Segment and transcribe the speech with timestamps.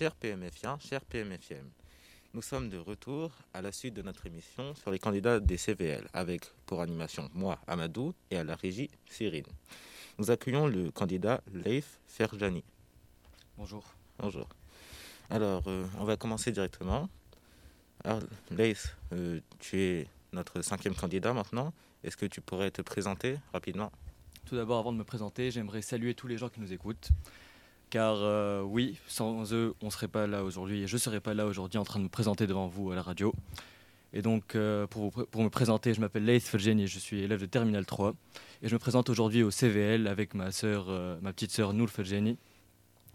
[0.00, 1.68] Chers PMFiens, chers PMFM,
[2.32, 6.08] nous sommes de retour à la suite de notre émission sur les candidats des CVL,
[6.14, 9.44] avec pour animation moi, Amadou, et à la régie, Cyrine.
[10.16, 12.64] Nous accueillons le candidat Leif Ferjani.
[13.58, 13.84] Bonjour.
[14.18, 14.48] Bonjour.
[15.28, 17.10] Alors, euh, on va commencer directement.
[18.02, 21.74] Alors, Leif, euh, tu es notre cinquième candidat maintenant.
[22.04, 23.92] Est-ce que tu pourrais te présenter rapidement?
[24.46, 27.10] Tout d'abord, avant de me présenter, j'aimerais saluer tous les gens qui nous écoutent.
[27.90, 31.20] Car euh, oui, sans eux, on ne serait pas là aujourd'hui et je ne serais
[31.20, 33.34] pas là aujourd'hui en train de me présenter devant vous à la radio.
[34.12, 37.40] Et donc, euh, pour, vous pour, me présenter, je m'appelle Leith Felgeni, je suis élève
[37.40, 38.14] de Terminal 3.
[38.62, 41.88] Et je me présente aujourd'hui au CVL avec ma, sœur, euh, ma petite sœur Noul
[41.88, 42.36] Felgeni,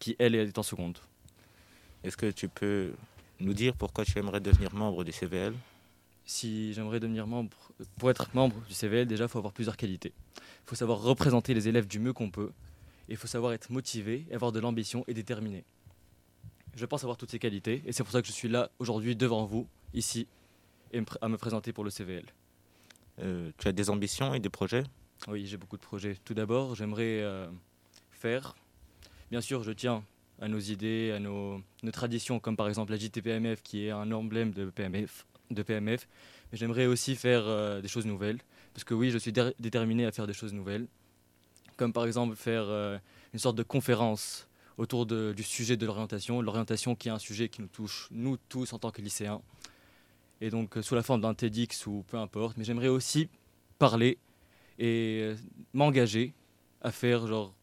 [0.00, 0.98] qui elle est en seconde.
[2.02, 2.92] Est-ce que tu peux
[3.38, 5.54] nous dire pourquoi tu aimerais devenir membre du CVL
[6.24, 7.56] Si j'aimerais devenir membre,
[7.98, 10.12] pour être membre du CVL, déjà, il faut avoir plusieurs qualités.
[10.36, 12.50] Il faut savoir représenter les élèves du mieux qu'on peut
[13.08, 15.64] il faut savoir être motivé, avoir de l'ambition et déterminé.
[16.74, 19.16] Je pense avoir toutes ces qualités et c'est pour ça que je suis là aujourd'hui
[19.16, 20.26] devant vous, ici,
[20.92, 22.24] et à me présenter pour le CVL.
[23.20, 24.84] Euh, tu as des ambitions et des projets?
[25.28, 26.16] Oui, j'ai beaucoup de projets.
[26.24, 27.48] Tout d'abord, j'aimerais euh,
[28.10, 28.54] faire.
[29.30, 30.04] Bien sûr, je tiens
[30.40, 34.52] à nos idées, à nos, traditions, comme par exemple la JTPMF qui est un emblème
[34.52, 35.26] de PMF.
[35.50, 36.06] De PMF.
[36.52, 38.38] Mais j'aimerais aussi faire euh, des choses nouvelles.
[38.74, 40.86] Parce que oui, je suis déterminé à faire des choses nouvelles
[41.76, 42.98] comme par exemple faire euh,
[43.32, 47.62] une sorte de conférence autour du sujet de l'orientation, l'orientation qui est un sujet qui
[47.62, 49.40] nous touche, nous tous en tant que lycéens,
[50.42, 53.28] et donc euh, sous la forme d'un TEDx ou peu importe, mais j'aimerais aussi
[53.78, 54.18] parler
[54.78, 55.36] et euh,
[55.72, 56.34] m'engager
[56.82, 57.54] à faire genre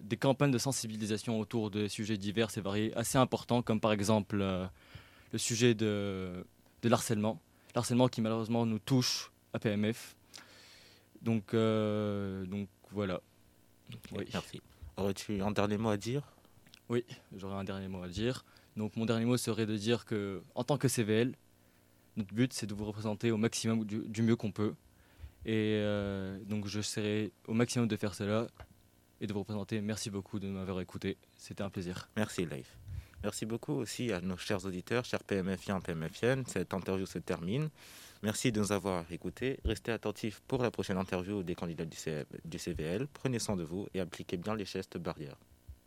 [0.00, 4.36] des campagnes de sensibilisation autour de sujets divers et variés assez importants, comme par exemple
[4.38, 6.42] le sujet de,
[6.80, 7.38] de l'harcèlement,
[7.74, 10.16] l'harcèlement qui malheureusement nous touche à PMF
[11.26, 13.20] donc, euh, donc voilà.
[14.32, 14.62] Merci.
[14.96, 16.22] Aurais-tu un dernier mot à dire?
[16.88, 17.04] Oui,
[17.36, 18.44] j'aurais un dernier mot à dire.
[18.76, 21.34] Donc mon dernier mot serait de dire que en tant que CVL,
[22.16, 24.74] notre but c'est de vous représenter au maximum du, mieux qu'on peut.
[25.44, 28.46] Et euh, donc je serai au maximum de faire cela
[29.20, 29.80] et de vous représenter.
[29.80, 31.16] Merci beaucoup de m'avoir écouté.
[31.36, 32.08] C'était un plaisir.
[32.16, 32.78] Merci Leif.
[33.22, 36.44] Merci beaucoup aussi à nos chers auditeurs, chers PMFiens, PMFiennes.
[36.46, 37.70] Cette interview se termine.
[38.22, 39.58] Merci de nous avoir écoutés.
[39.64, 43.06] Restez attentifs pour la prochaine interview des candidats du, CVL.
[43.12, 45.36] Prenez soin de vous et appliquez bien les gestes barrières.